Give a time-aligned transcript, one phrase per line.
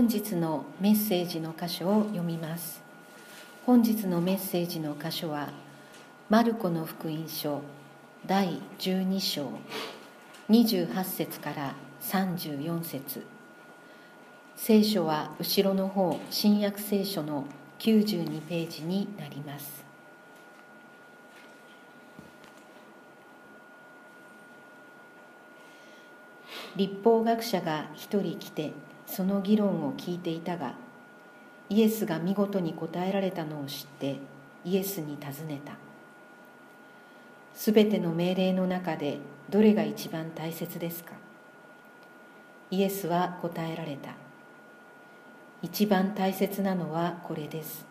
[0.00, 2.80] 本日のメッセージの箇所を読みます。
[3.66, 5.50] 本日のメッセージの箇所は
[6.30, 7.60] マルコの福音書
[8.24, 9.52] 第12章
[10.48, 13.26] 28節から34節。
[14.56, 17.44] 聖書は後ろの方新約聖書の
[17.78, 19.84] 92ページになります。
[26.74, 28.72] 立法学者が一人来て
[29.10, 30.74] その議論を聞いていたが
[31.68, 34.18] イエスが見事に答えられたのを知って
[34.64, 35.72] イエスに尋ねた。
[37.54, 39.18] すべての命令の中で
[39.50, 41.12] どれが一番大切ですか？
[42.70, 44.12] イエスは答えられた。
[45.62, 47.84] 一番大切なのはこれです。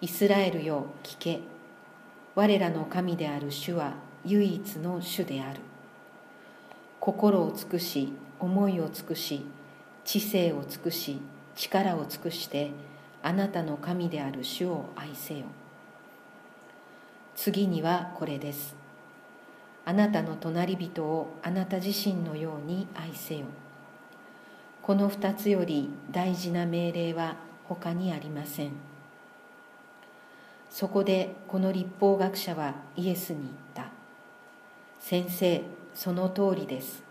[0.00, 1.40] イスラエルよ聞け。
[2.34, 3.94] 我らの神である主は
[4.24, 5.60] 唯一の主である。
[7.00, 9.44] 心を尽くし思いを尽くし
[10.04, 11.20] 知性を尽くし
[11.54, 12.70] 力を尽くして
[13.22, 15.44] あなたの神である主を愛せよ。
[17.34, 18.74] 次にはこれです。
[19.84, 23.46] あなたの隣人をあなた自身のように愛せよ。
[24.82, 28.72] この二つより大事な命令は他にありません。
[30.70, 33.92] そこでこの立法学者はイエスに言った。
[35.00, 35.62] 先生
[35.94, 37.02] その通りです。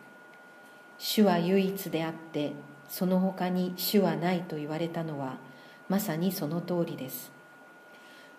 [0.98, 2.54] 主は唯一であって
[2.90, 5.38] その他に主はないと言われたのは
[5.88, 7.32] まさにその通りです。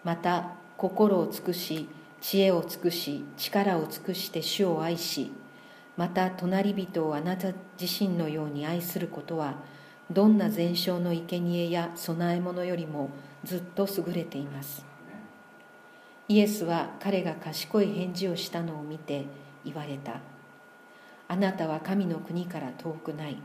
[0.05, 1.89] また心を尽くし
[2.20, 5.33] 知恵を尽くし力を尽くして主を愛し
[5.97, 9.55] また隣人をあなた自身のように愛することは
[10.11, 13.11] どんな全焼の生贄や供え物よりも
[13.45, 14.84] ずっと優れています。
[16.28, 19.27] イエスは彼が賢い返事をしたのを見て
[19.65, 20.21] 言われた。
[21.28, 23.37] あなたは神の国から遠くない。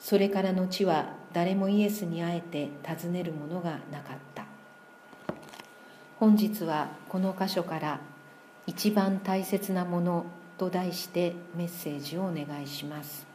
[0.00, 4.44] それから後は誰もイエスに会えて尋ねるものがなかった。
[6.18, 8.00] 本日はこの箇所から
[8.66, 10.26] 「一番大切なもの」
[10.56, 13.26] と題してメッセージをお願いします。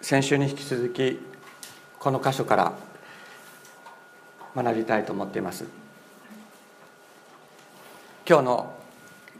[0.00, 1.20] 先週に引き続き
[1.98, 2.72] この箇所から
[4.54, 5.64] 学びたいと思っています。
[8.28, 8.74] 今日の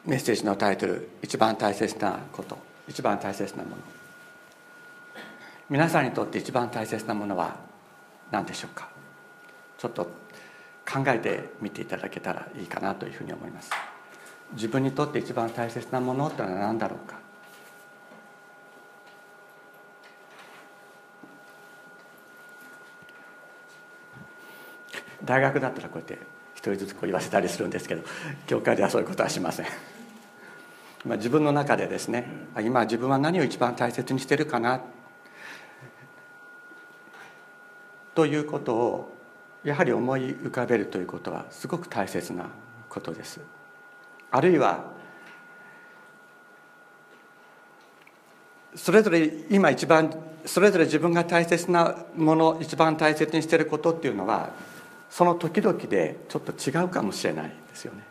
[0.04, 2.58] メッセージのタイトル「一番大切なこと」
[2.88, 3.76] 一番大切なもの。
[5.68, 7.56] 皆さんにとって一番大切なものは
[8.30, 8.88] 何でしょうか？
[9.76, 10.04] ちょっと
[10.90, 13.70] 考えてみていただけたらいいかなというふうに思います。
[14.54, 17.27] 自分にとって一番大切なものってのは何だろうか？
[25.28, 26.18] 大学だったらこうやって
[26.54, 28.02] 一人ずつこう言わせたりするんですけど
[28.46, 29.66] 教会ではそういうことはしません。
[31.04, 32.24] まあ、自分の中でですね
[32.60, 34.80] 今自分は何を一番大切にしてるかな？
[38.14, 39.14] ということを
[39.62, 42.46] やはり思い浮かべるということはすごく大切な
[42.88, 43.40] ことです。
[44.30, 44.96] あるいは
[48.74, 50.10] それぞれ今一番
[50.46, 54.50] それぞれ自分が大切なもの一番大切にしていることっていうのは
[55.10, 58.02] その時々でちょっと違うかもしれないですよね。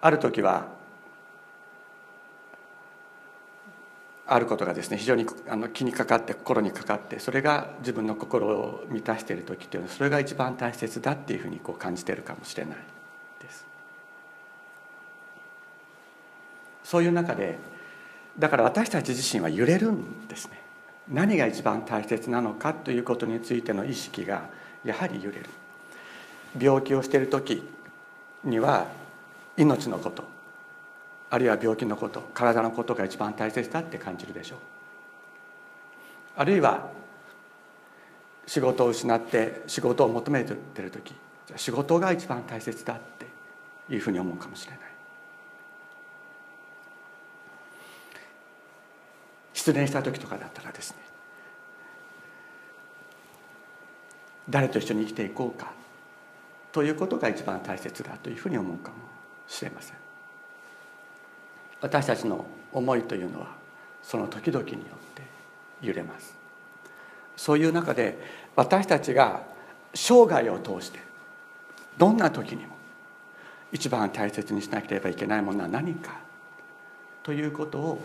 [0.00, 0.76] ある時は
[4.28, 12.76] あることがですね非常にあの気にかかって心にかかってそれが自分の心を満たしている時っていうのはそれが一番大切だっていうふうにこう感じているかもしれない
[13.40, 13.66] です
[16.82, 17.58] そういう中で
[18.38, 20.60] だから私たち自身は揺れるんですね
[21.08, 24.48] 何が一番大切なのかということについての意識が
[24.84, 25.46] やはり揺れる。
[26.58, 27.62] 病気をしている時
[28.44, 28.86] には
[29.56, 30.24] 命のこと
[31.28, 34.58] あるいは病気のこと体のことが一番大切だって感じるでしょう。
[36.36, 36.88] あるいは
[38.46, 41.14] 仕事を失って仕事を求めてる時
[41.56, 43.00] 仕事が一番大切だっ
[43.88, 44.95] ていうふうに思うかもしれない。
[49.66, 50.98] 失恋した時とかだったらですね
[54.48, 55.72] 誰と一緒に生きていこうか
[56.70, 58.94] ということが一番大切だというふうに思うかも
[59.48, 59.96] しれません。
[61.80, 63.48] 私たちの思いというのは
[64.04, 64.82] その時々によっ
[65.16, 65.22] て
[65.82, 66.36] 揺れます。
[67.36, 68.18] そういう中で
[68.54, 69.42] 私たちが
[69.94, 71.00] 生涯を通して
[71.98, 72.76] どんな時にも
[73.72, 76.20] 一番大切にしなければいけないものは何か
[77.24, 78.00] ということを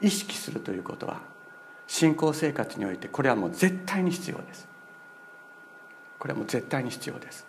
[0.00, 1.20] 意識するということは
[1.86, 4.68] 信仰生活においてこれはもう絶対に必要です。
[6.18, 7.46] これはもう絶対に必要です。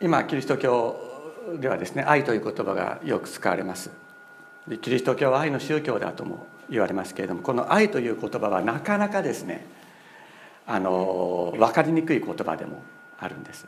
[0.00, 0.96] 今キリスト教
[1.58, 3.90] ではですね愛という言葉がよく使われます。
[4.80, 9.66] キリスト教は愛の宗教だとも言われますけれどもこの愛という言葉はなかなかですね
[10.66, 12.82] あの分かりにくい言葉でも
[13.18, 13.66] あるんです。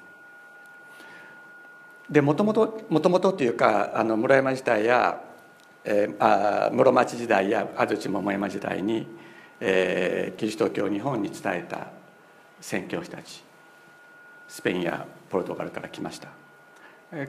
[2.10, 5.22] でもともともともとっていうかあの村山時代や、
[5.84, 9.06] えー、あ室町時代や安土桃山時代に、
[9.60, 11.86] えー、キリスト教を日本に伝えた
[12.60, 13.44] 宣教師たち
[14.48, 16.28] スペインやポルトガルから来ました。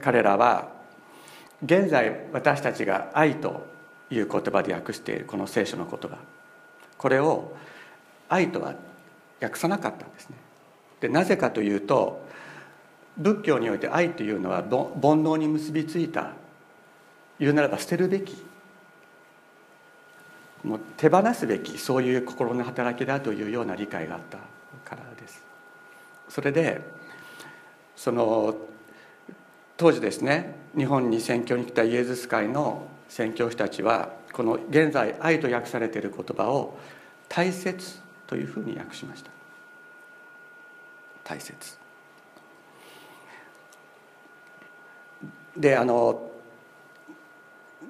[0.00, 0.68] 彼らは
[1.64, 3.64] 現在私たちが愛と
[4.10, 6.18] いう言葉で訳しているこの聖書の言葉。
[6.98, 7.52] これを
[8.28, 8.74] 愛とは
[9.40, 10.36] 訳さなかったんですね。
[11.00, 12.26] でなぜかというと
[13.16, 14.70] 仏教において愛というのは煩
[15.22, 16.32] 悩に結びついた
[17.38, 18.36] 言うならば捨てるべき
[20.64, 24.38] もう手放すべきそういう心の働きだというような理解があった
[24.84, 25.42] からです。
[26.28, 26.80] それで
[27.96, 28.54] その
[29.76, 36.78] 当時ですね日本に宣教に来たイエズス会の宣教師たちはこの現在愛と訳されている言葉を
[37.28, 39.30] 大切というふうに訳しました。
[41.24, 41.81] 大切。
[45.56, 46.30] であの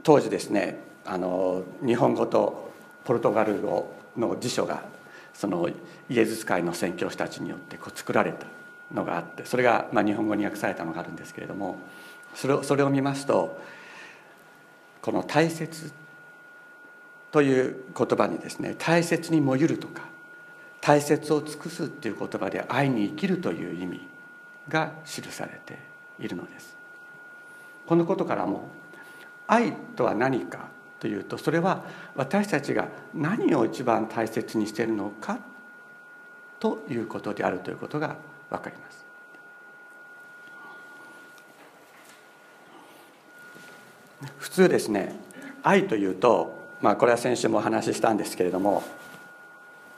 [0.03, 2.71] 当時ですねあの日本語と
[3.05, 4.83] ポルトガル語の辞書が
[5.35, 5.69] その
[6.09, 8.47] イエズス会の宣教師たちによってこう作られた
[8.93, 11.77] のがあってそれがまあ日本語に訳されたのがあるんですけれども
[12.35, 13.59] それをそれを見ますと
[15.01, 15.93] この「大切」
[17.33, 20.03] という言葉にですね大切にもゆるとか
[20.81, 24.01] 大切を尽くすっていう言葉で愛に生きるという意味
[24.69, 25.79] が記されて
[26.19, 26.82] いるのです。
[27.93, 28.63] このことからも
[29.47, 31.85] 愛とは何かというとそれは
[32.17, 35.39] 私たちが何を一番大切にしているのか
[36.59, 38.17] ということであるということが
[38.49, 39.05] 分かります。
[44.39, 45.15] 普通ですね
[45.63, 48.83] 愛というとまあこれは先週もお話ししたんですけれども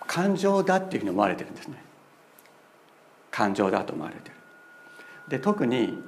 [0.08, 1.80] 感情だっていうふうに思われてるんですね。
[3.30, 4.34] 感情だと思われてる。
[5.28, 6.02] で特に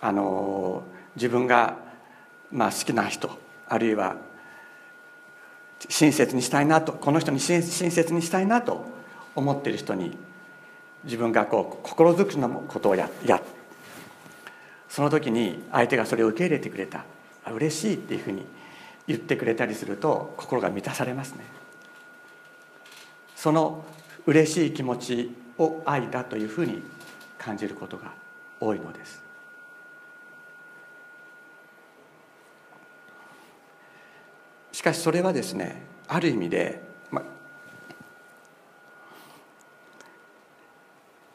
[0.00, 0.82] あの
[1.16, 1.76] 自分が
[2.50, 3.38] まあ好きな人
[3.68, 4.16] あるいは
[5.88, 8.84] 親切にしたいなとこの人に親切にしたいなと
[9.34, 10.16] 思っている人に
[11.04, 13.40] 自分がこう心づくしのことをやや
[14.88, 17.04] その時に相手がそれを受け入れてくれた
[17.50, 18.44] 嬉しいっていうふうに
[19.06, 21.44] 言ってくれたりすると心が満たされますね。
[23.34, 23.84] その
[24.26, 26.82] 嬉しい気持ちを愛だというふうに
[27.38, 28.12] 感じることが
[28.60, 29.29] 多いのです。
[34.80, 36.80] しかしそれはですねある意味で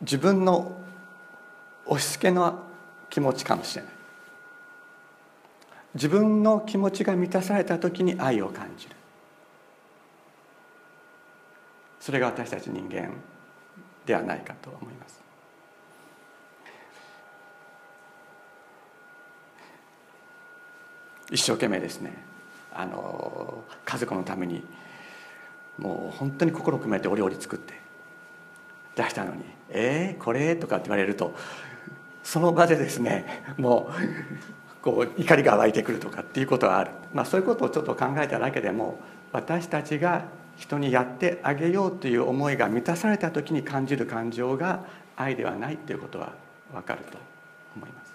[0.02, 0.76] 自分の
[1.86, 2.64] 押し付けの
[3.12, 3.92] 気持ちかもしれない。
[5.94, 8.96] 自分の気持ちが満たされた時に愛を感じる。
[12.00, 13.12] それが私たち人間
[14.08, 15.22] ではないかと思います。
[21.30, 22.35] 一生懸命ですね。
[22.76, 24.64] あの家族のために
[25.78, 27.74] もう本当に心を込めてお料理作って
[28.96, 31.34] 出したのに「えー、これ?」とかって言われると
[32.24, 39.00] その場でですねもうこう怒りが湧いてくるとかっていうことはある、まあ、そういうことをちょっと考えただけでも
[39.32, 40.26] 私たちが
[40.58, 44.86] 人にやってあげようという思いが満たされた時に感じる感情が
[45.18, 46.34] 愛ではないということは
[46.72, 47.18] 分かると
[47.76, 48.14] 思います。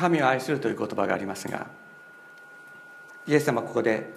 [0.00, 1.66] 神を愛するという言葉がありますが
[3.28, 4.10] イエス様はここで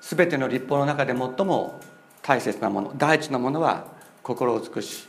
[0.00, 1.80] 全ての立法の中で最も
[2.22, 3.86] 大切なもの第一のものは
[4.22, 5.08] 心を尽くし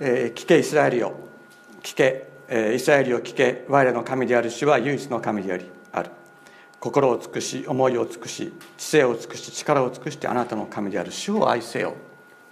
[0.00, 1.12] えー、聞けイスラエルよ。
[1.82, 3.20] 聞け、えー、イスラエルよ。
[3.20, 6.10] 聞け我らの神である主は唯一の神でありある。
[6.78, 11.94] 心を尽くし思いを尽くし知性を尽くし力を尽くしてあなたの神である主を愛せよ。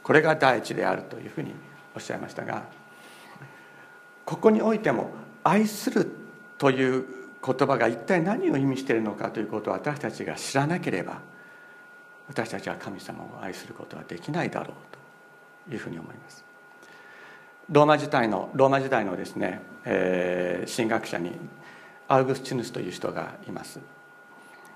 [0.02, 1.52] これが第一であるというふうに
[1.94, 2.64] おっしゃいましたが
[4.26, 5.10] ここにおいても
[5.44, 6.10] 愛する
[6.58, 7.06] という
[7.42, 11.20] 言葉が一体何を意味しているのかということを私たちが知らなければ
[12.28, 16.44] 私たちは神様を愛することはできないだろうというふうに思います。
[17.70, 21.32] ローマ時代のローマ時代のですね、えー、神学者に
[22.08, 23.80] アウグスチヌスという人がいます。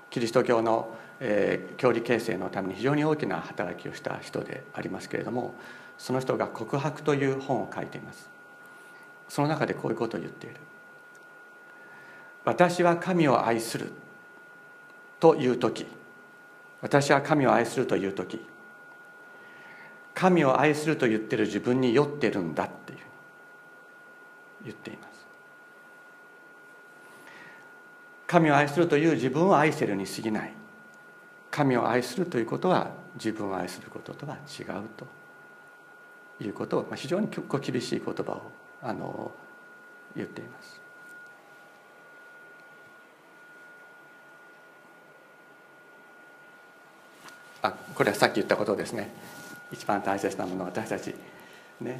[0.09, 5.55] キリスト教の、えー、教理形成のために非常に大きな働きをした人でありますけれども
[5.97, 8.30] その人が「告白」という本を書いています
[9.31, 10.57] その中でこういうことを言っている
[12.43, 13.89] 「私は神を愛する」
[15.21, 15.87] という時。
[16.81, 18.45] 私は神を愛するという時。
[20.13, 22.99] 神を愛すると言ってる自分に酔ってるんだっていう。
[24.65, 25.25] 言っています。
[28.27, 30.53] 神を愛するという自分を愛せるに過ぎない。
[31.51, 34.65] 神を愛するということは自分を愛することとは違う
[34.97, 35.07] と
[36.43, 39.31] いうことを非常に厳しい言葉をあの
[40.15, 40.81] 言っています。
[47.63, 49.11] あこれはさっき言ったことですね。
[49.71, 51.13] 一番大切なものは私たち
[51.79, 51.99] ね。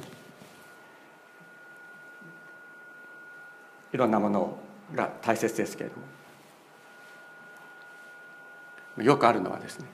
[3.92, 4.56] いろんなもの
[4.94, 6.02] が大切ですけれども。
[9.04, 9.86] よくあるのはですね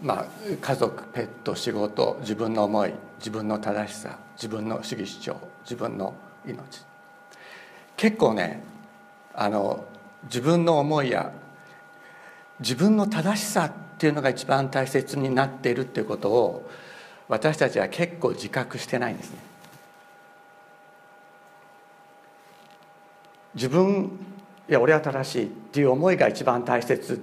[0.00, 0.26] まあ
[0.60, 6.14] 家族ペット仕事自分の思い自分の正しさ自分の主義主張自分の
[6.46, 6.82] 命
[7.96, 8.62] 結構ね
[9.34, 9.84] あの
[10.24, 11.32] 自分の思いや
[12.60, 16.70] 自分の正しさっていうのが一番大切になっているっていうことを
[17.28, 19.38] 私たちは結構自覚してないんですね。
[23.54, 24.18] 自分
[24.68, 27.20] いや俺は正しいっていう思いが一番大切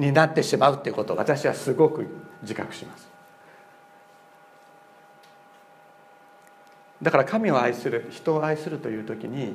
[0.00, 2.06] になってしまうっていうことを私はすごく
[2.40, 3.06] 自覚します。
[7.02, 9.54] だから神を愛する人を愛するという時に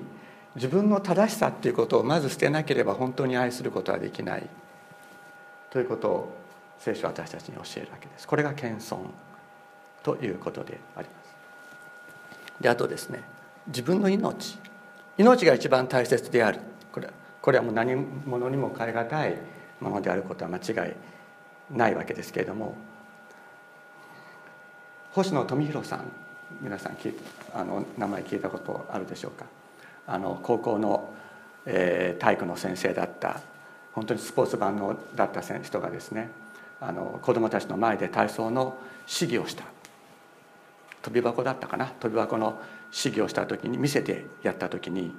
[0.56, 4.48] 自分の正しさっていうことをまず捨てなければ本当に愛することはできない。
[5.72, 6.36] ということを
[6.78, 8.28] 聖書は私たちに教えるわけです。
[8.28, 9.00] これが謙遜
[10.04, 12.62] ということであります。
[12.62, 13.24] であとですね
[13.68, 14.60] 自分の命。
[15.18, 16.60] 命が一番大切である。
[16.92, 17.10] これ
[17.42, 20.94] これはもう何者にも代え難いものであることは間違い
[21.76, 22.76] ないわけですけれども
[25.12, 26.12] 星野富弘さん
[26.62, 27.14] 皆さん聞
[27.54, 29.46] あの名前聞いたことあるでしょうか？
[30.08, 31.14] あの高校の、
[31.66, 33.42] えー、体育の先生だった
[33.94, 36.30] 本当にスポーツ万能だった人がですね
[36.80, 38.78] あの子どもたちの前で体操の
[39.08, 39.64] 試技をした
[41.02, 41.94] 跳び箱だったかな？
[42.00, 42.60] 跳び箱の
[42.92, 45.16] 試技をした時に見せてやった時に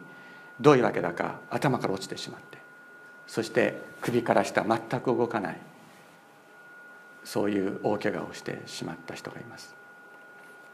[0.60, 2.58] どういうわけだか頭から落ちてしまって
[3.26, 5.56] そして首から下全く動かない。
[7.26, 9.74] そういう大怪我をしてしまった人がいます。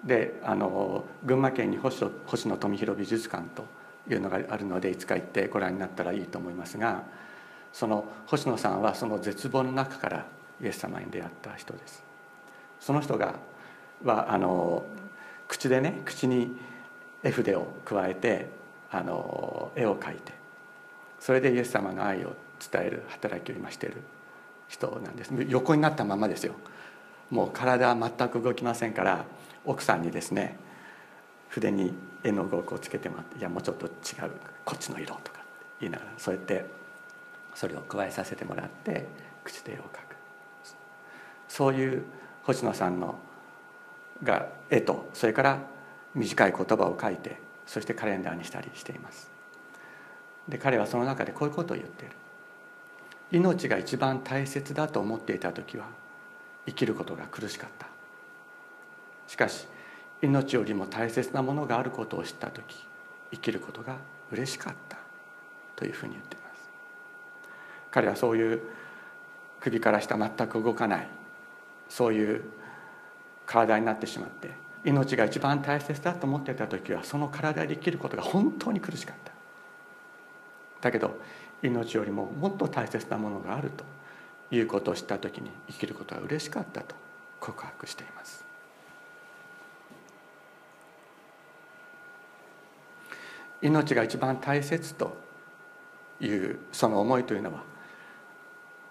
[0.04, 3.64] であの群馬県に星星野富弘美術館と
[4.10, 7.04] いうのがあるのでいつか行ってご覧になったらいいと思いますが
[7.72, 10.26] その星野さんはその絶望の中から
[10.60, 12.04] イエス様に出会った人です。
[12.80, 13.36] その人が
[14.04, 14.84] はあの
[15.48, 16.54] 口でね口に
[17.22, 18.48] 絵筆を加えて
[18.90, 20.41] あの絵を描いて
[21.22, 23.94] それでイエス様の愛を伝える働きを今してる
[24.66, 25.30] 人なんです。
[25.46, 26.54] 横になったままですよ。
[27.30, 29.24] もう体は全く動きませんから
[29.64, 30.58] 奥さんにですね
[31.48, 33.92] 筆に絵の具をこうつけてもらって「いやもうちょっと違う
[34.64, 35.44] こっちの色」とか
[35.78, 36.66] 言いながらそうやって
[37.54, 39.06] それを加えさせてもらって
[39.44, 40.16] 口で絵を描く。
[41.46, 42.02] そういう
[42.42, 43.14] 星野さんの
[44.24, 45.60] が絵とそれから
[46.16, 49.31] 短い言葉を書いてそしてカレンダーにしたりしています。
[50.48, 52.14] で彼はその中でこういうことを言っている。
[53.32, 55.86] 命が一番大切だと思っていた時は
[56.66, 57.86] 生きることが苦しかった。
[59.26, 59.66] しかし
[60.20, 62.86] 命よりも大切なものがあることを知った時
[63.30, 63.96] 生きることが
[64.30, 64.98] 嬉しかった。
[65.76, 66.70] というふうに言っています。
[67.90, 68.60] 彼はそういう
[69.60, 71.08] 首から下全く動かない
[71.88, 72.42] そういう
[73.46, 74.50] 体になってしまって
[74.84, 79.32] 命が一番大切だと思っていた時はその体で生きることが本当に苦しかった。
[80.82, 81.16] だけど
[81.62, 83.84] 命よりももっと大切なものがあると
[84.54, 86.94] いうことを知った時に生きることが嬉しかったと
[87.40, 88.44] 告白しています。
[93.62, 95.16] 命が一番大切と
[96.20, 97.62] いうその思いというのは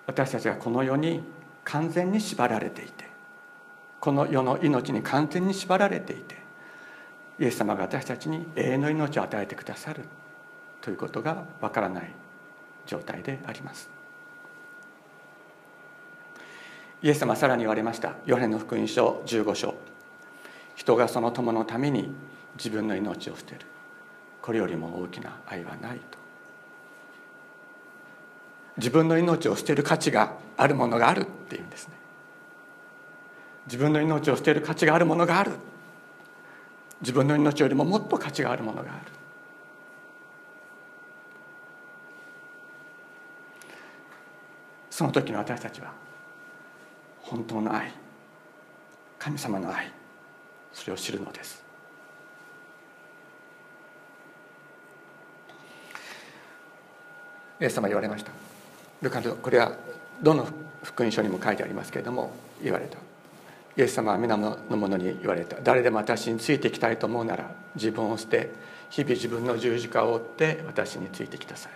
[0.08, 1.22] 私たちがこの世に
[1.66, 3.06] 完全に縛られていて
[4.00, 6.38] この世の命に完全に縛られていて
[7.38, 10.06] イエス様が私たちに永遠の命を与えてくださる。
[10.82, 12.12] ということがわからない
[12.86, 13.90] 状態であります。
[17.04, 18.16] イエス様さらに言われました。
[18.26, 19.76] ヨハネの福音書15章。
[20.76, 22.12] 人がその友のために
[22.58, 23.62] 自分の命を捨てる。
[24.42, 26.18] これよりも大きな愛はないと。
[28.78, 31.94] 自分の命を捨てる価値があるものがあるっていうんですね。
[33.66, 35.52] 自分の命を捨てる価値があるものがある。
[37.02, 39.21] 自分の命よりももっと価値があるものがある。
[44.92, 45.94] その時の私たちは
[47.22, 47.92] 本当の愛
[49.18, 49.92] 神様の愛
[50.74, 51.64] それを知るのです。
[57.60, 58.32] イエス様言われました。
[59.02, 59.78] ルカこれは
[60.22, 60.48] どの
[60.84, 62.32] 福音書にも書いてありますけれども
[62.62, 62.98] 言われた。
[63.78, 65.62] イエス様は皆の者に言われた。
[65.62, 68.52] 誰でも私についていきたいと思うなら自分を捨て
[68.90, 71.72] 日々自分の十字架を追って私についてきなさい。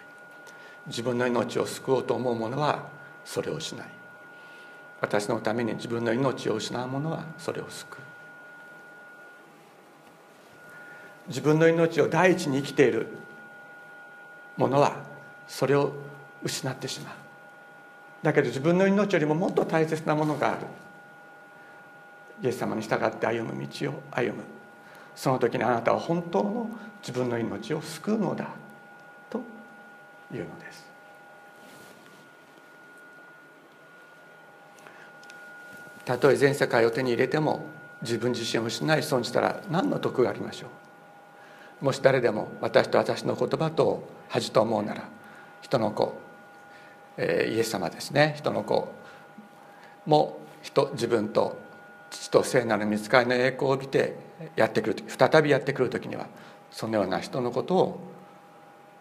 [0.88, 2.96] 自分の命を救おうと思う者は
[3.26, 3.88] それをしない。
[5.02, 8.00] 私のために自分の命を失う者はそれを救う。
[11.28, 13.08] 自分の命を第一に生きている
[14.58, 14.96] 者は
[15.48, 15.92] それを
[16.44, 17.14] 失ってしまう。
[18.24, 20.60] だけど自分の命よりももっと大切なものがある。
[22.44, 24.44] イエス様に従って歩む道を歩む。
[25.16, 26.70] その時にあなたは本当の
[27.02, 28.50] 自分の命を救うのだ
[29.30, 29.40] と
[30.34, 30.85] いうのです。
[36.06, 37.66] たとえ全世界を手に入れても
[38.02, 40.68] 自分自身を失い損じたら何の得がありましょ
[41.82, 41.86] う？
[41.86, 45.10] もし誰でも私と私の言葉と恥と思うなら
[45.62, 46.14] 人の子、
[47.18, 48.36] えー、イエス様ですね。
[48.38, 48.88] 人の子。
[50.06, 51.58] も人自分と
[52.12, 54.16] 父と聖なる見つかりの栄光を帯びて
[54.56, 56.28] やってくる再びやってくる時には
[56.70, 58.00] そのような人のことを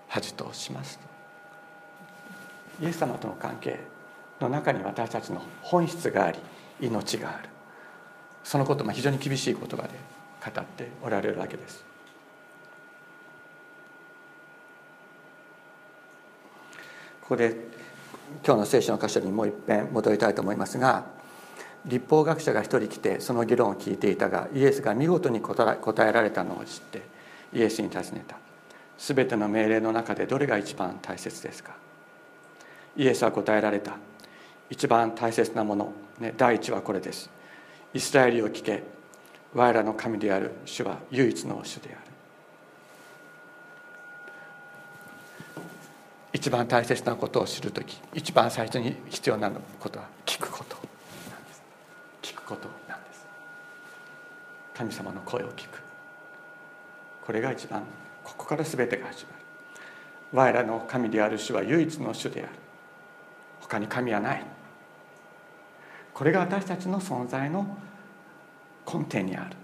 [0.08, 0.98] 恥とします。
[2.80, 3.78] イエス様との関係
[4.40, 6.38] の中に私たちの本質があり
[6.86, 7.48] 命がある。
[8.42, 9.90] そのことも非常に厳しい言葉で
[10.44, 11.84] 語っておられるわけです。
[17.22, 17.56] ここで
[18.44, 21.06] 今日の聖書の箇所にもう一遍戻りたいと思いますが
[21.86, 27.02] 立法学者が一人来てその議論を聞いていたがイエスが見事に答えられたのを知って
[27.54, 28.36] イエスに尋ねた。
[28.98, 31.74] 全ての命令の中でどれが一番大切ですか？
[32.96, 33.96] イエスは答えられた。
[34.70, 37.30] 一番大切なもの、ね、第一はこれです。
[37.92, 38.82] イスラエルを聞け。
[39.54, 41.98] 我らの神である主は唯一の主である。
[46.32, 49.50] 一番大切なことを知る時一番最初に必要な
[49.80, 50.76] ことは聞くこと。
[51.30, 51.62] なんです
[52.20, 53.24] 聞くことなんです。
[54.74, 55.80] 神様の声を聞く。
[57.24, 57.84] これが一番
[58.24, 59.44] ここから全てが始まる。
[60.32, 62.50] 我らの神である主は唯一の主である。
[63.60, 64.53] 他に神はない。
[66.14, 67.76] これが私たちの存在の
[68.86, 69.56] 根底にある。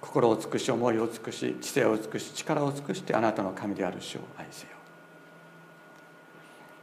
[0.00, 4.70] 心を尽くし思いを尽くし知性を尽くし力を尽くしてあなたの神である主を愛せよ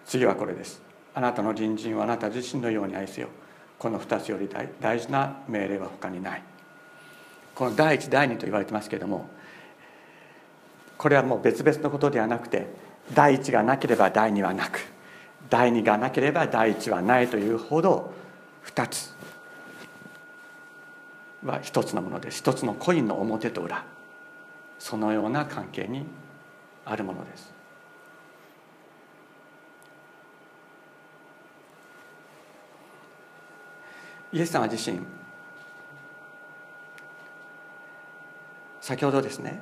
[0.06, 0.82] 次はこれです。
[1.14, 3.28] あなたの隣人をあなた自身のように愛せよ
[3.78, 6.44] この2つより大事な命令は他にない。
[7.54, 9.30] この第一第二と言われてますけれども
[10.98, 12.68] これはもう別々のことではなくて
[13.14, 14.80] 第一がなければ第二はなく。
[15.50, 18.12] 第二がなければ第一はないというほど
[18.66, 19.14] 2つ
[21.44, 22.40] は一つのものです。
[22.40, 23.86] 一つのコインの表と裏。
[24.78, 26.06] そのような関係に
[26.86, 27.60] あるものです。
[34.32, 35.00] イエス様自身
[38.80, 39.60] 先ほどですね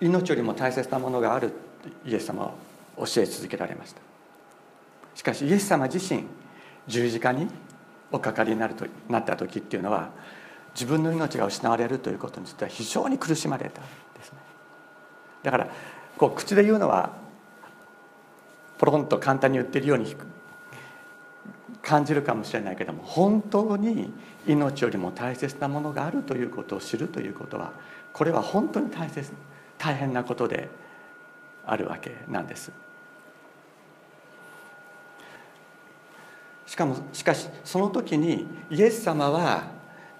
[0.00, 1.52] 命よりも大切なものがある
[2.04, 2.52] イエス様は
[2.98, 4.07] 教え続けられました。
[5.18, 6.26] しかしイエス様自身
[6.86, 7.48] 十字架に
[8.12, 10.10] おかかりになるとなった時っていうのは
[10.74, 14.38] 自分の命が失われるということについては非常に苦しまれたんですね。
[15.42, 15.68] だから
[16.16, 17.10] こう口で言うのは
[18.78, 20.14] ポロンと簡単に言ってるように
[21.82, 24.12] 感じるかもしれないけども本当に
[24.46, 27.72] 命よりも大切なものがあるということを知るということは
[28.12, 29.32] これは本当に大切
[29.78, 30.68] 大変なことで
[31.66, 32.70] あるわけなんです。
[36.68, 39.64] しかもしかしその時にイエス様は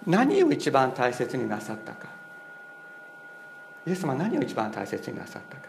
[0.07, 2.09] 何を一番大切になさったか。
[3.87, 5.69] イエス様は何を一番大切になさったか。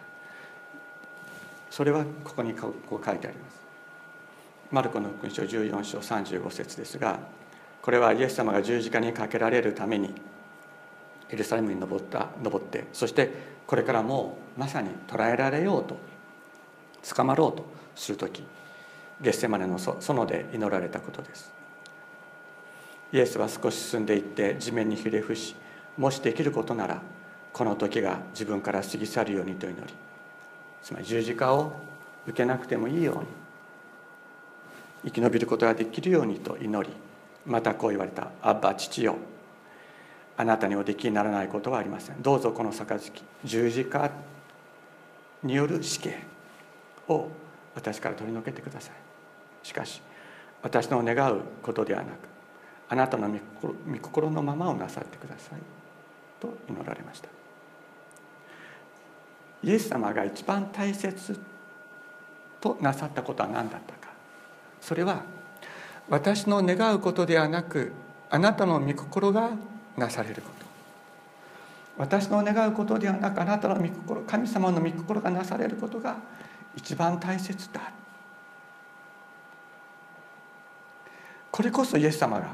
[1.70, 3.60] それはここにこう書いてあります。
[4.72, 7.20] マルコの福音書14章35節ですが
[7.82, 10.14] これはイエス様が十字架にかけられるために
[11.30, 13.32] エルサレムに登った登ってそして
[13.68, 15.98] これからもまさに捕らえられようと
[17.16, 17.66] 捕まろうと
[17.96, 18.44] する時。
[19.22, 21.52] ゲッセマネの園で祈られたことです。
[23.12, 25.56] イエスは少し進んでいって地面にひれ伏し
[25.98, 27.02] もしできることなら
[27.52, 29.94] この時が自分から過ぎ去るようにと祈り
[30.84, 31.74] つまり十字架を
[32.28, 33.26] 受けなくてもいいように
[35.06, 36.94] 生き延びることができるようにと祈り
[37.46, 39.16] またこう言われた「アッバ父よ
[40.38, 42.22] あなたにおできにならないことはありません。
[42.22, 43.12] どうぞこの杯
[43.44, 44.12] 十字架
[45.44, 46.18] による死刑
[47.08, 47.28] を
[47.76, 49.09] 私から取り除けてください。
[49.64, 50.02] しかし
[50.62, 52.30] 私の願うことではなく
[52.90, 53.40] あなたの御
[54.02, 55.60] 心のままをなさってください。
[56.40, 57.30] と祈られました。
[59.62, 61.40] イエス様が一番大切
[62.60, 64.12] となさったことは何だったか。
[64.82, 65.22] それは
[66.10, 67.92] 私の願うことではなく
[68.30, 69.52] あなたの御心が
[69.98, 70.66] なされること。
[71.98, 76.16] 私の願うことではなくあなたの御心神様の御心がなされることが
[76.76, 77.92] 一番大切だ
[81.52, 82.54] これこそイエス様が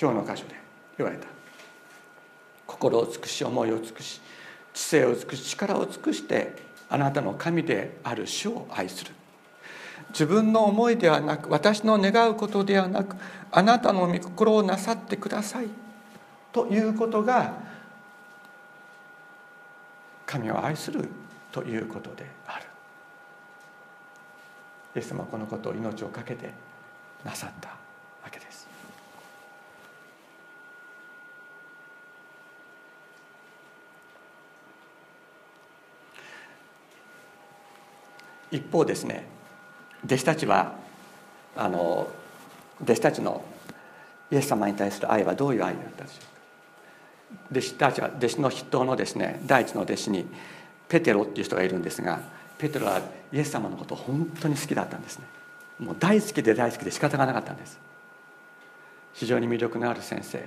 [0.00, 0.54] 今日の箇所で
[0.96, 1.26] 言われた。
[2.66, 4.20] 心を尽くし思いを尽くし
[4.74, 6.54] 知性を尽くし力を尽くして
[6.90, 9.12] あなたの神である主を愛する。
[10.10, 13.16] 自分の思いではなく私の願うことではなく
[13.50, 15.68] あなたの御心をなさってください。
[16.52, 17.54] ということが
[20.24, 21.08] 神を愛する
[21.50, 22.64] ということである。
[24.96, 26.50] イエス様はこのことを命を懸けて
[27.24, 27.76] なさったわ
[28.30, 28.66] けです。
[38.50, 39.26] 一方ですね
[40.04, 40.72] 弟子たちは
[41.56, 42.08] あの
[42.82, 43.42] 弟子たちの
[44.30, 46.28] イエス様に対する愛はどういう愛だったでしょうか。
[47.50, 50.26] 弟子たちは弟子の筆頭のですね第一の弟子に
[50.88, 52.20] ペテロっていう人がいるんですが
[52.56, 53.00] ペテロは
[53.32, 55.37] イエス様のことを本当に好きだったんですね。
[55.78, 57.78] もう大好きで大好きで仕方がなかったんです。
[59.14, 60.44] 非常に魅力のある先生。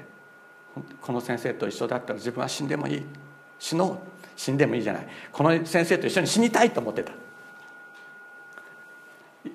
[1.02, 3.04] この先生と一緒だったら自分は死んでもいい。
[3.60, 3.98] 死のう。
[4.36, 5.08] 死んでもいいじゃない。
[5.32, 7.12] この先生と一緒に死にたいと思ってた。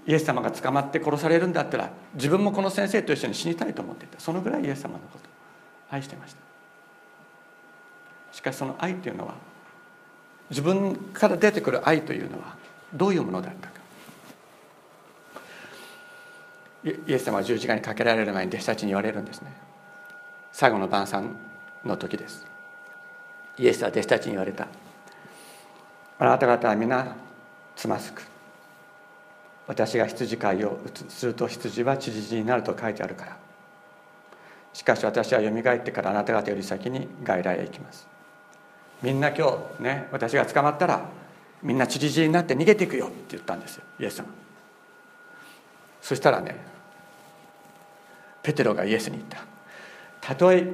[0.06, 4.20] イエス様が捕まって殺されるんだったら自分もこの先生と一緒に死にたいと思ってた。
[4.20, 5.20] そのぐらいイエス様のことを
[5.90, 6.40] 愛してました。
[8.32, 9.34] しかしその愛というのは
[10.50, 12.56] 自分から出てくる愛というのは
[12.92, 13.75] どういうものだったか。
[16.86, 19.52] イエス様は十字架にかけられる前に弟子たちに言われるんですね。
[20.52, 21.34] 最後の晩餐
[21.84, 22.46] の時です。
[23.58, 24.68] イエスは弟子たちに言われた。
[26.18, 27.16] あなた方は皆
[27.74, 28.22] つまずく。
[29.66, 33.36] 私が羊飼いをすると羊は散り散りになると書いてあるから。
[34.72, 38.06] しかし私はよみがえってからあなた方より先に外来へ行きます。
[39.02, 41.10] みんな今日ね私が捕まったら
[41.62, 43.84] みんな散り散りになって逃げていくよって言ったんですよ。
[43.98, 44.26] イエス様。
[46.00, 46.75] そしたらね
[48.46, 49.38] ペテロがイエスに言った。
[50.20, 50.64] たとえ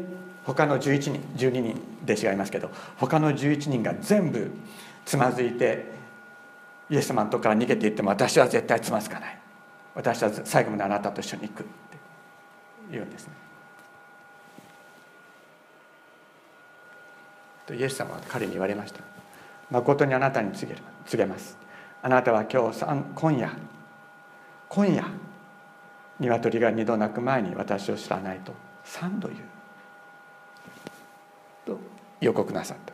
[0.45, 4.51] 他の11人12人弟子がいますけど他の11人が全部
[5.07, 5.87] つまずいて
[6.91, 9.39] イエス様のとこから逃げていっても私は絶対つまずかない。
[9.95, 11.73] 私は最後まであなたと一緒に行くって。
[12.91, 13.33] 言うんですね。
[17.75, 19.01] イエス様は彼に言われました。
[19.71, 20.75] 誠にあなたに告
[21.17, 21.57] げます。
[22.03, 23.51] あなたは今日今夜
[24.69, 25.22] 今夜
[26.23, 28.53] 鶏が二度鳴く前に私を知らないと。
[28.85, 29.41] 三度言う。
[31.67, 31.79] と
[32.21, 32.93] 予告なさった。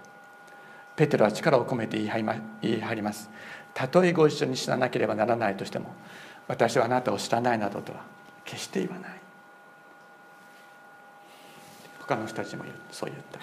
[0.96, 3.30] ペテロは力を込めて言い張ります。
[3.72, 5.94] たとえご一緒に死ななければならないとしても
[6.48, 8.00] 私はあなたを知らないなどとは
[8.44, 9.20] 決して言わない。
[12.00, 13.38] 他の人たちもそう言った。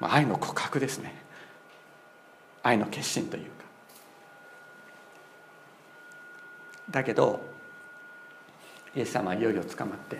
[0.00, 1.14] まあ、愛の告白ですね。
[2.62, 3.50] 愛の決心というか。
[6.90, 7.40] だけど
[8.94, 10.18] イエス様はいよいよ捕まって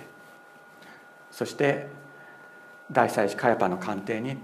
[1.31, 1.89] そして
[2.91, 4.37] 大祭司カヤパの官邸に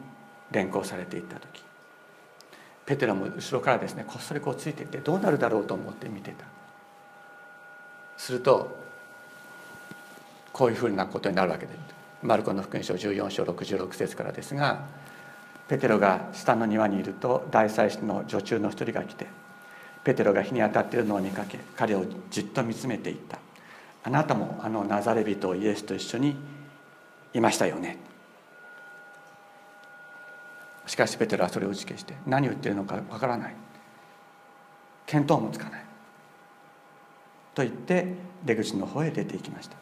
[0.50, 1.62] 連行されていった時
[2.86, 6.44] ペテロも後ろからですねこっそりこうついていってどうなるだろうと思って見てた。
[8.16, 8.76] すると
[10.52, 11.72] こういうふうなことになるわけで
[12.22, 14.86] マルコの福音書14章66節からですが
[15.68, 19.26] ペテロが下の庭にいると大祭司の女中の一人が来て
[20.04, 23.38] ペテロが火に当たっているのを見かけ彼をじっと見つめていった。
[24.06, 26.36] あなたもあのナザレ人イエスと一緒に
[27.34, 27.98] いましたよね。
[30.86, 33.54] しかしペテロはそれを打ち消して何を言ってるのかわからない。
[35.06, 35.84] 見当もつかない。
[37.56, 38.14] と言って
[38.44, 39.76] 出口の方へ出ていきました。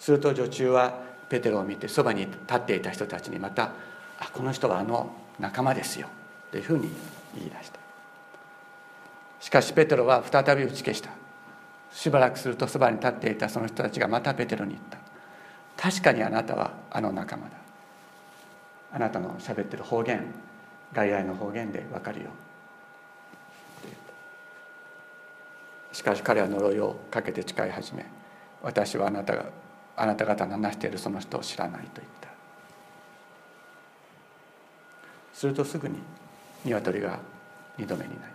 [0.00, 0.98] すると女中は
[1.28, 3.70] ペテロを見てそばに立っていた人たちにまた
[4.18, 6.08] 「あこの人はあの仲間ですよ」
[6.50, 6.90] というふうに
[7.36, 7.83] 言い出した。
[9.44, 11.10] しかしペテロは再び打ち消した。
[11.92, 14.96] しばらくするとそばに立っていたその人たちがまたペテロに言った
[15.76, 17.50] 「確かにあなたはあの仲間だ。
[18.94, 20.24] あなたのしゃべってる方言
[20.94, 22.30] 外来の方言で分かるよ」
[25.92, 28.06] しかし彼は呪いをかけて誓い始め
[28.62, 29.44] 私はあなたが
[29.94, 32.28] あなた方の話しているその人を知らないと言った。
[35.34, 35.98] するとすぐに
[36.64, 37.18] 鶏が
[37.76, 38.33] 二度目に鳴い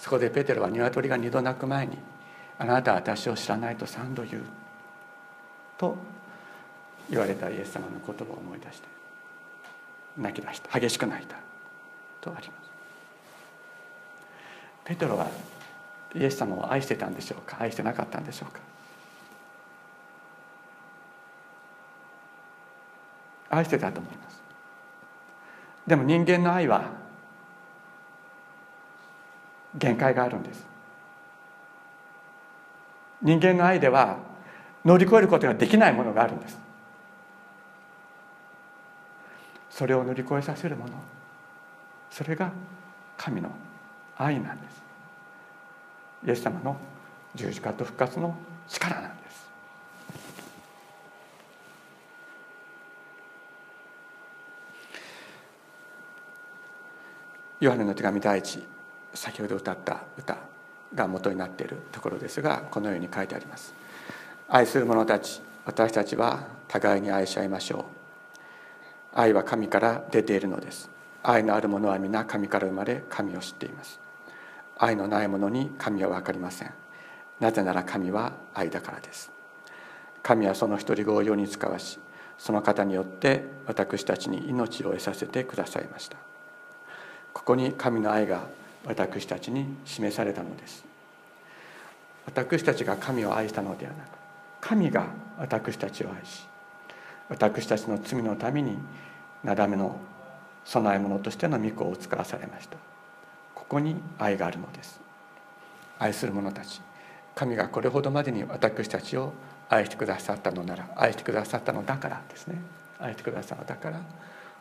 [0.00, 1.98] そこでペテロは鶏が二度鳴く前に
[2.58, 4.42] 「あなたは私を知らないと三度言う」
[5.76, 5.94] と
[7.10, 8.88] 言われたイエス様の言葉を思い出して
[10.16, 10.80] 泣き出した。
[10.80, 11.36] 激しく泣いた
[12.22, 12.70] とあります。
[14.86, 15.26] ペテロは
[16.14, 17.58] イエス様を愛してたんでしょうか。
[17.60, 18.60] 愛してなかったんでしょうか。
[23.50, 24.42] 愛してたと思います。
[25.86, 26.99] でも人間の愛は
[29.76, 30.66] 限界があるんです。
[33.22, 34.18] 人間の愛では
[34.84, 36.58] 乗り越えることができないものがあるんです。
[39.68, 40.92] それを乗り越えさせるもの
[42.10, 42.50] それが
[43.16, 43.50] 神の
[44.16, 44.82] 愛なんです。
[46.26, 46.76] イエス様の
[47.34, 48.34] 十字架と復活の
[48.68, 49.50] 力なんです。
[57.60, 58.62] ヨハネの手紙第一。
[59.14, 60.38] 先ほど歌った歌
[60.94, 63.74] が元になっているところですがこのように書いてあります。
[64.48, 67.84] 愛する者たち私たちは互いに愛し合いましょう。
[69.14, 70.90] 愛は神から出ているのです。
[71.22, 74.00] 愛のある者は皆神から生まれ神を知っています。
[74.78, 76.72] 愛のない者に神は分かりません。
[77.38, 79.30] なぜなら神は愛だからです。
[80.22, 81.98] 神はその一人子を世に使わし
[82.38, 86.16] その方によって私たちに命を得させてくださいました。
[87.32, 88.40] ここに神の愛が
[88.86, 90.84] 私たちに示されたのです。
[92.26, 94.08] 私たちが神を愛したのではなく
[94.60, 95.06] 神が
[95.38, 96.46] 私たちを愛し
[97.28, 98.76] 私たちの罪のために
[99.42, 99.96] なだめの
[100.64, 102.76] 供え物としての御子を使わされました。
[103.54, 105.00] ここに愛があるのです。
[105.98, 106.80] 愛する者たち
[107.34, 109.32] 神がこれほどまでに私たちを
[109.68, 112.60] 愛してくださったのなら愛してくださったのだからですね。
[112.98, 114.00] 愛してくださったのだから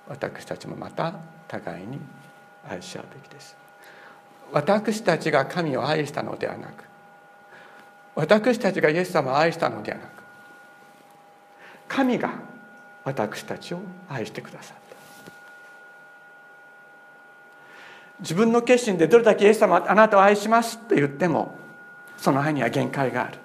[0.08, 1.14] 私たちもまた
[1.48, 2.00] 互いに
[2.68, 3.69] 愛し合うべきです。
[4.52, 6.84] 私たちが神を愛したのではなく
[8.16, 10.10] 私たちがイエス様を愛したのではなく
[11.88, 12.32] 神が
[13.04, 14.96] 私たちを愛してくださった。
[18.20, 21.56] 自分の決心でどれだけイエス様あなたを愛しますと言っても
[22.18, 23.38] その愛には限界がある。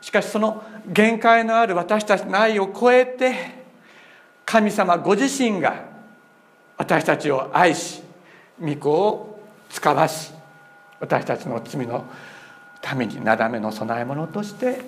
[0.00, 3.64] しかしその限界のある私たちの愛を超えて
[4.44, 5.89] 神様ご自身が
[6.80, 8.00] 私たちを愛し
[8.58, 9.38] 御子を
[9.68, 10.32] 使わし
[10.98, 12.06] 私たちの罪の
[12.80, 14.80] ためになだめの供え物として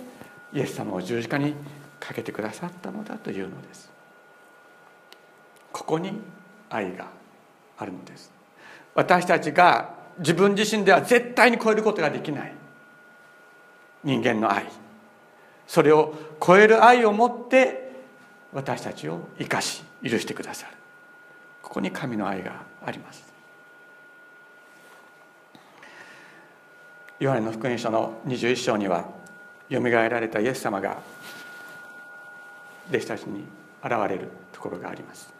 [0.55, 1.55] イエス様を十字架に
[2.00, 3.90] かけてくださったのだというのです。
[5.70, 6.18] ここに
[6.70, 7.09] 愛が
[7.76, 8.33] あるのです。
[8.94, 12.55] 私たちが自分自身では絶対に超えることができない。
[14.02, 14.64] 人間の愛。
[15.66, 17.92] それを超える愛を持って
[18.55, 20.81] 私たちを生かし許してくださる。
[21.72, 23.32] こに神の愛があります。
[27.18, 29.06] ヨハネの福音書の21章には
[29.70, 30.98] よみがえられたイエス様が
[32.90, 33.44] 弟子たちに
[33.82, 35.32] 現れるところがあります。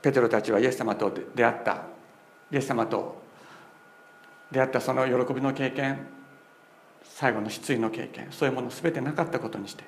[0.00, 1.82] ペテロたちはイエス様と出会った。
[2.52, 3.20] イエス様と
[4.52, 6.17] 出会ったその喜びの経験。
[7.18, 9.82] 最後の失意の経験そういうもの全てなかったことにして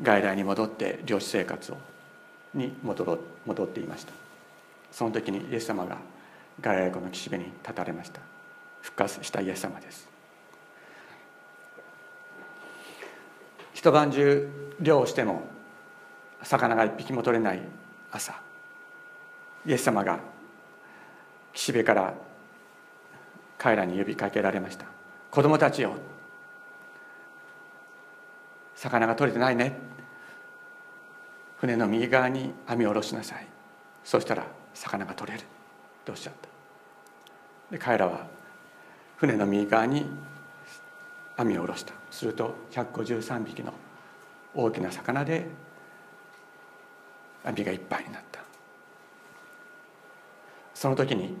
[0.00, 1.76] 外来に戻って漁師生活を
[2.54, 4.12] に戻ろ戻っていました。
[4.92, 5.98] その時にイエス様が
[6.60, 8.20] 外来湖の岸辺に立たれました。
[8.80, 10.08] 復活したイエス様です。
[13.74, 14.48] 一晩中
[14.80, 15.42] 漁をしても
[16.44, 17.60] 魚が一匹も取れない
[18.12, 18.40] 朝
[19.66, 20.20] イエス様が
[21.52, 22.14] 岸辺から
[23.58, 24.86] 彼らに呼びかけられました。
[25.32, 25.94] 子供たちよ
[28.86, 29.76] 魚が取れてないね。
[31.58, 33.46] 船の右側に網を下ろしなさい。
[34.04, 35.44] そしたら魚が取れる。
[36.04, 36.48] とおっしゃった。
[37.72, 38.28] で彼らは
[39.16, 40.06] 船の右側に
[41.36, 41.94] 網を下ろした。
[42.12, 43.72] すると153匹の
[44.54, 45.46] 大きな魚で
[47.44, 48.40] 網がいっぱいになった。
[50.74, 51.36] その時に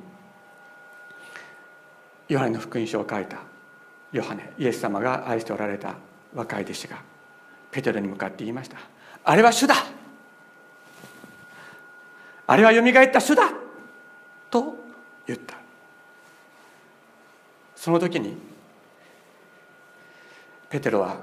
[2.28, 3.38] ヨハネの福音書を書いた
[4.10, 5.94] ヨハネイエス様が愛しておられた
[6.34, 7.15] 若い弟子が
[7.76, 8.78] ペテロに向かって言いました。
[9.22, 9.74] あれは主だ。
[12.46, 13.50] あれはよみがえった主だ。
[14.50, 14.76] と
[15.26, 15.56] 言った。
[17.74, 18.34] その時に
[20.70, 21.18] ペテロは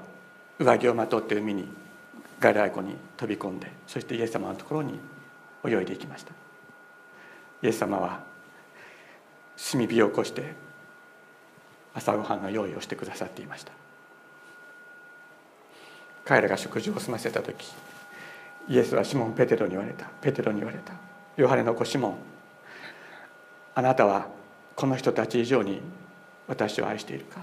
[0.60, 1.66] 上着をまとって海に
[2.38, 5.00] ガリラ湖に飛び込んでそしてイエス様のところに
[5.66, 6.30] 泳いでいきました。
[7.64, 8.22] イエス様は
[9.72, 10.54] 炭火を起こして
[11.94, 13.72] 朝ごはんの用意をしてくださっていました。
[16.24, 17.72] 彼らが食事を済ませた時
[18.68, 20.06] イエスはシモン・ペテロに言われた。
[20.22, 20.94] ペテロに言われた。
[21.36, 22.16] ヨハネの子シモン
[23.74, 24.28] あなたは
[24.74, 25.82] この人たち以上に
[26.48, 27.40] 私を愛しているか？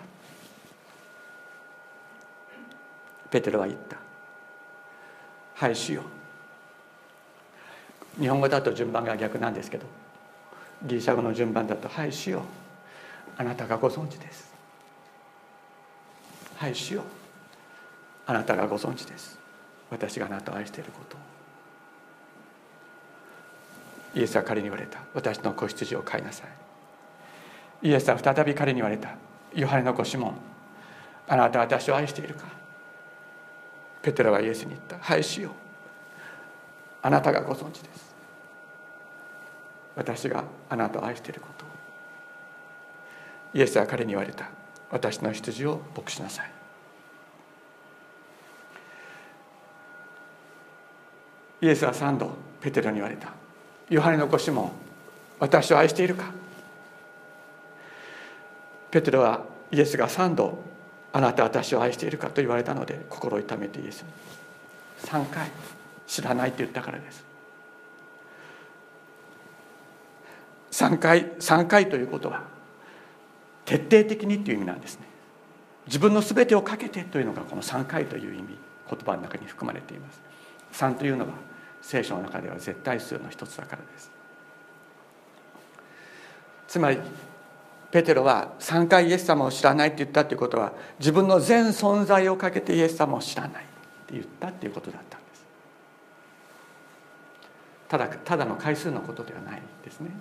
[3.30, 3.98] ペテロは言った。
[5.56, 6.04] はい主よ。
[8.20, 9.86] 日本語だと順番が逆なんですけど
[10.84, 12.44] ギリシャ語の順番だと「はい主よ。
[13.38, 14.52] あなたがご存知です」
[16.58, 17.04] 「はい主よ。
[18.32, 19.38] あなたがご存知です。
[19.90, 21.18] 私があなたを愛していること」
[24.18, 25.00] イエスは彼に言われた。
[25.14, 26.46] 私の子羊を飼いなさ
[27.84, 27.90] い。
[27.90, 29.16] イエスは再び彼に言われた。
[29.54, 30.36] ヨハネの子シモン
[31.28, 32.46] あなたは私を愛しているか。
[34.02, 34.98] ペテロはイエスに言った。
[34.98, 35.52] はいしよう。
[37.02, 38.16] あなたがご存知です。
[39.98, 41.66] 私があなたを愛していること。
[43.54, 44.50] イエスは彼に言われた。
[44.90, 46.61] 私の羊を牧しなさい。
[51.62, 53.30] イエスは三度ペテロに言われた。
[53.90, 54.72] ヨハネの子シモン
[55.40, 56.32] 私を愛しているか？
[58.90, 60.60] ペテロはイエスが三度
[61.14, 62.28] あなた私を愛しているか？
[62.28, 64.08] と言われたので心を痛めてイエスに。
[65.04, 65.50] 3回
[66.08, 67.24] 知らないって言ったからです。
[70.72, 72.44] 3回3回ということは
[73.66, 75.06] 徹底的にという意味なんですね。
[75.88, 78.58] 自分の全てをかけてというのがこの3回という意味
[78.90, 80.22] 言葉の中に含まれています。
[80.74, 81.34] 3というのは
[81.82, 84.12] 聖書の中では絶対数の一つだからです。
[86.68, 87.00] つまり
[87.92, 93.66] ペテロは3回イエス様を知らないって言ったっていうことは自分の全存在をかけてイエス様を知らないっ
[94.08, 95.46] て言ったっていうことだったんです。
[97.90, 100.12] ただただの回数のことではないですね。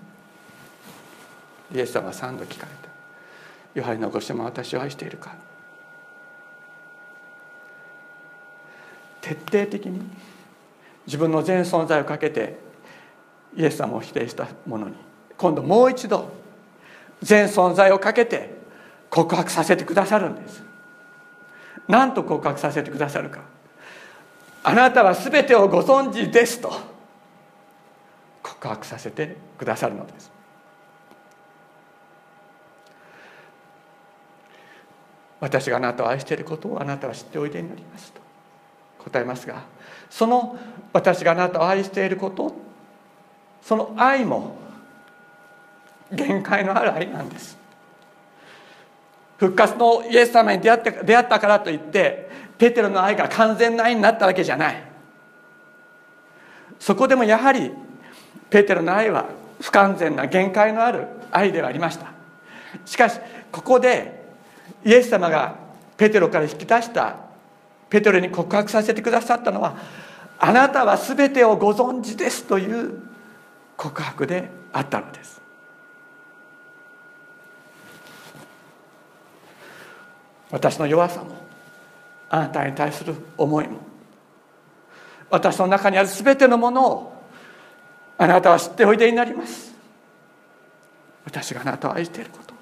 [1.73, 2.89] イエス様は3度聞かれた
[3.75, 5.37] 「ヨハネのご子も私を愛しているか?」
[9.21, 10.01] 徹底的に
[11.11, 12.57] 自分の全存在をかけて
[13.57, 14.95] イエス様を否定したものに。
[15.37, 16.31] 今度もう一度
[17.21, 18.55] 全存在をかけて
[19.11, 20.63] 告白させてくださるんです。
[21.89, 23.41] 何と告白させてくださるか。
[24.63, 26.73] あなたは全てをご存知ですと
[28.41, 30.31] 告白させてくださるのです。
[35.41, 38.21] 私があなたを愛していることをあなたは知っておいでになりますと
[38.99, 39.65] 答えますが
[40.11, 40.59] その
[40.93, 42.53] 私があなたを愛していること
[43.63, 44.57] その愛も
[46.13, 47.57] 限界のある愛なんです。
[49.39, 54.85] 復活のイエス様に出会って出会ったからといってペテロの愛が完全な愛になったわけじゃない。
[56.79, 57.73] そこでもやはり
[58.51, 59.27] ペテロの愛は
[59.61, 62.13] 不完全な限界のある愛ではありました。
[62.85, 63.19] しかし
[63.53, 64.25] ここで
[64.85, 65.57] イエス様が
[65.97, 67.30] ペテロから引き出した
[67.91, 69.77] ペテロに告白させてくださったのは
[70.39, 73.03] あなたは全てをご存知ですという
[73.77, 75.41] 告白であったのです。
[80.51, 81.37] 私の弱さも
[82.29, 83.79] あなたに対する思いも
[85.31, 87.13] 私の中にある全てのものを
[88.19, 89.73] あなたは知っておいでになります。
[91.25, 92.55] 私があなたを愛していること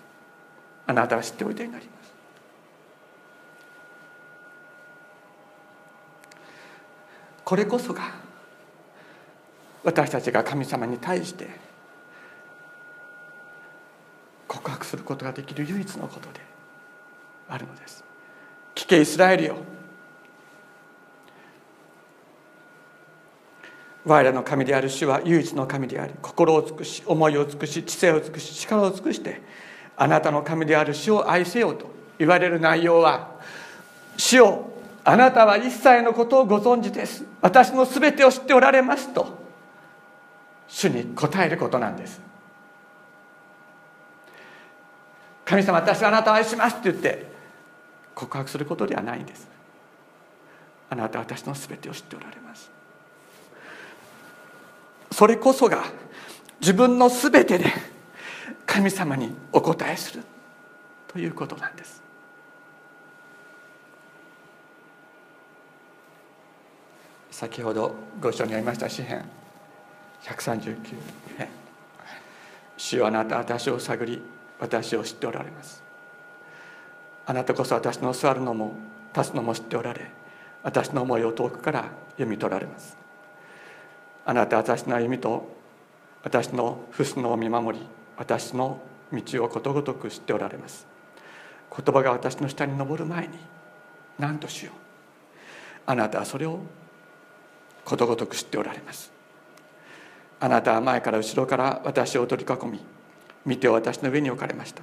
[0.87, 2.13] あなたは知っておいでになります。
[7.49, 8.03] これこそが
[9.83, 11.49] 私たちが神様に対して
[14.47, 16.41] 告白することができる唯一のことで
[17.49, 18.05] あるのです。
[18.75, 19.57] 聞けイスラエルよ。
[24.05, 29.41] 我らの神である主は唯一の神であり心を尽くし思いを尽くし知性を尽くし力を尽くして
[29.97, 31.87] あなたの神である主を愛せよと
[32.19, 33.41] 言われる内容は
[34.19, 34.78] 主を
[35.09, 37.25] あなたは一切のことをご存知です。
[37.41, 39.39] 私の全てを知っておられますと
[40.69, 42.21] 主に答えることなんです。
[45.47, 47.27] 神様私はあなたを愛しますって言って
[48.15, 49.49] 告白することではないんです。
[50.91, 52.71] あなたは私の全てを知っておられます。
[55.11, 55.85] それこそが
[56.61, 57.65] 自分の全てで
[58.67, 60.23] 神様にお答えする
[61.11, 62.08] ということなんです。
[67.39, 69.25] 先ほどご一緒にありました詩編。
[70.25, 70.77] 139
[71.37, 71.49] 編。
[72.77, 74.21] 主よあなた私を探り
[74.59, 75.81] 私を知っておられます。
[77.27, 78.73] あなたこそ私の座るのも
[79.17, 80.11] 立つのも知っておられ
[80.65, 81.85] 私の思いを遠くから
[82.15, 82.97] 読み取られます。
[84.27, 85.49] あなたは私の歩みと
[86.25, 87.87] 私の不死のを見守り
[88.17, 88.81] 私の
[89.13, 90.89] 道をことごとく知っておられます。
[91.71, 93.39] 言葉が私の下に登る前に
[94.19, 94.75] 何としよう。
[95.87, 96.59] あなたはそれを
[97.89, 99.11] ことごとく知っておられます。
[100.41, 102.85] あなたは前から後ろから私を取り囲み
[103.47, 104.83] 見て私の上に置かれました。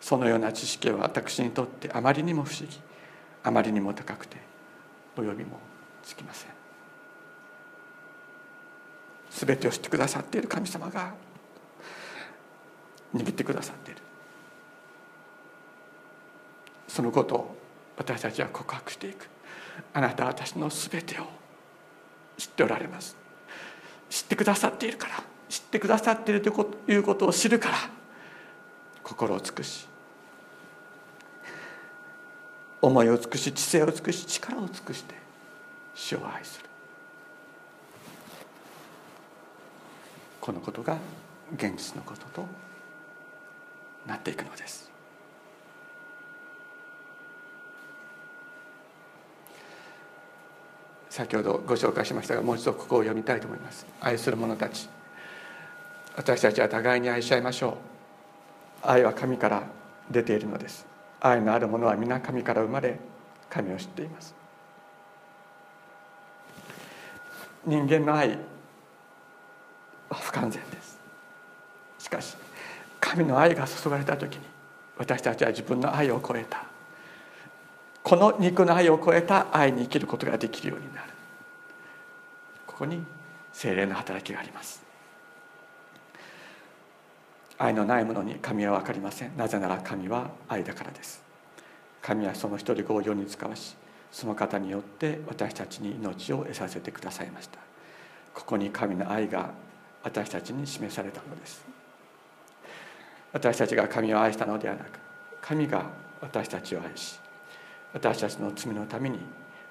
[0.00, 2.78] そのような知識は私にとってあまりにも不思議
[3.42, 4.36] あまりにも高くて
[5.16, 5.58] お呼びも
[6.04, 6.50] つきません。
[9.30, 11.12] 全てを知ってくださっている神様が
[13.14, 14.00] 握ってくださっている。
[16.86, 17.56] そのことを
[17.96, 19.28] 私たちは告白していく。
[19.92, 21.47] あなたは私の全てを
[22.38, 23.14] 知っておられます。
[24.08, 25.22] 知ってくださっているから。
[25.48, 26.50] 知ってくださっていると
[26.88, 27.76] いうことを知るから
[29.02, 29.86] 心を尽くし
[32.82, 35.14] 思いを尽くし知性を尽くし力を尽くして
[35.94, 36.68] 主を愛する。
[40.40, 40.98] このことが
[41.54, 42.46] 現実のことと
[44.06, 44.90] なっていくのです。
[51.18, 53.84] 先ほどご紹介しましたがもう一度ここを読みたいと思います。
[54.00, 54.88] 愛する者たち。
[56.14, 57.70] 私たちは互いに愛し合いましょ
[58.84, 58.86] う。
[58.86, 59.64] 愛は神から
[60.08, 60.86] 出ているのです。
[61.20, 63.00] 愛のある者は皆神から生まれ
[63.50, 64.32] 神を知っています。
[67.66, 68.38] 人間の愛
[70.10, 71.00] は不完全です。
[71.98, 72.36] しかし
[73.00, 74.42] 神の愛が注がれた時に
[74.96, 76.67] 私たちは自分の愛を超えた。
[78.08, 81.08] この肉の愛を超えた愛に生きることができるようになる。
[82.66, 83.04] ここに
[83.52, 84.82] 精霊の働きがあります。
[87.58, 89.36] 愛のないものに神は分かりません。
[89.36, 91.22] なぜなら神は愛だからです。
[92.00, 93.76] 神はその一人子を世に使わし
[94.10, 97.58] その方によって私たちに命を得させてくださいました。
[98.32, 99.50] ここに神の愛が
[100.02, 101.62] 私たちに示されたのです。
[103.34, 104.98] 私たちが神を愛したのではなく
[105.42, 105.90] 神が
[106.22, 107.20] 私たちを愛し
[107.92, 109.18] 私たちの罪のために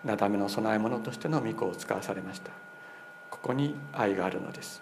[0.03, 2.51] なだめの供え物としての御子を使わされました。
[3.29, 4.81] ここに愛があるのです。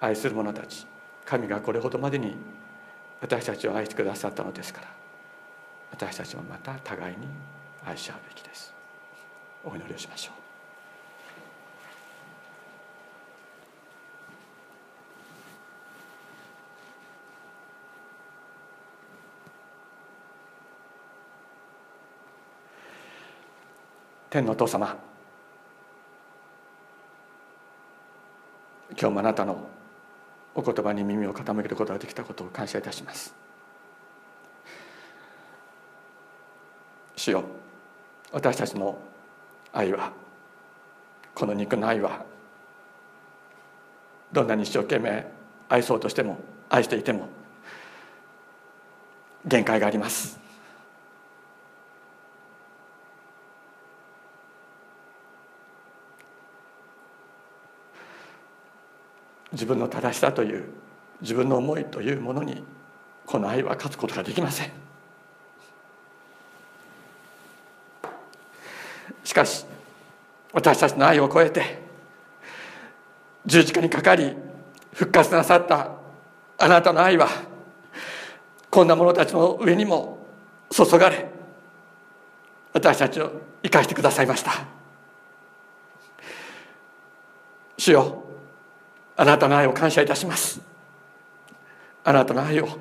[0.00, 0.86] 愛する者たち
[1.24, 2.36] 神がこれほどまでに
[3.20, 4.88] 私たちを愛してくださったのですから
[5.92, 7.26] 私たちもまた互いに
[7.86, 8.74] 愛し合うべきです。
[9.64, 10.43] お祈りをしましょう。
[24.34, 24.96] 天のお父様。
[28.98, 29.68] 今日もあなたの
[30.56, 33.32] お言葉に耳を傾けることができたことを感謝いたします。
[37.14, 37.44] 主よ
[38.32, 38.98] 私たちの
[39.72, 40.10] 愛は
[41.32, 42.24] この肉の愛は
[44.32, 45.30] どんなに一生懸命
[45.68, 47.28] 愛そうとしても愛していても
[49.46, 50.43] 限界があります。
[59.54, 60.64] 自分の正しさという
[61.22, 62.62] 自分の思いというものに
[63.24, 64.70] この愛は勝つことができません。
[69.22, 69.64] しかし
[70.52, 71.82] 私たちの愛を超えて
[73.46, 74.36] 十字架にかかり
[74.92, 75.90] 復活なさった
[76.58, 77.28] あなたの愛は
[78.70, 80.18] こんな者たちの上にも
[80.70, 81.28] 注がれ
[82.72, 83.32] 私たちを
[83.62, 84.66] 生かしてくださいました。
[87.78, 88.24] 主よ
[89.16, 90.60] あなたの愛を感謝いたします。
[92.02, 92.78] あなたの愛を褒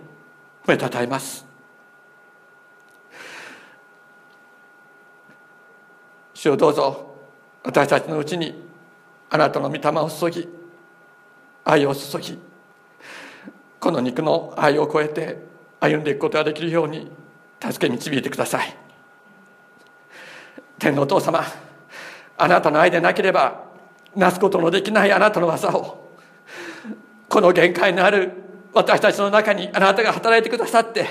[0.68, 1.46] めたたえます。
[6.34, 7.16] 主をどうぞ
[7.64, 8.68] 私たちのうちに
[9.30, 10.50] あなたの御霊を注ぎ
[11.64, 12.38] 愛を注ぎ
[13.80, 15.38] この肉の愛を超えて
[15.80, 17.10] 歩んでいくことができるように
[17.62, 18.76] 助け導いてください。
[20.80, 21.46] 天のお父様
[22.38, 23.64] あなたの愛でなければ
[24.16, 26.03] なすことのできないあなたの技を
[27.34, 28.32] この限界のある
[28.76, 31.08] 私たちの中にあなたが働いてくださって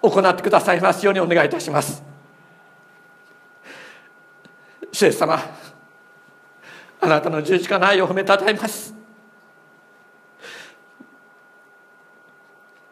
[0.00, 2.02] 行ってくださいますようにお願いいたします。
[4.90, 5.38] 主イエス様
[7.02, 8.94] あなたの十字架の愛を褒めたたえます。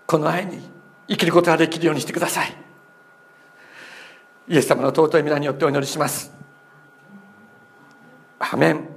[0.06, 0.68] この愛に
[1.08, 2.54] 生きることができるようにしてください。
[4.48, 6.30] イエス様の尊い皆によってお祈りします。
[8.38, 8.93] アメン。